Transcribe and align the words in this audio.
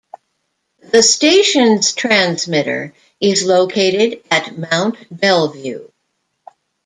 The 0.91 1.03
station's 1.03 1.93
transmitter 1.93 2.95
is 3.19 3.45
located 3.45 4.23
at 4.31 4.57
Mount 4.57 4.97
Bellevue. 5.15 5.89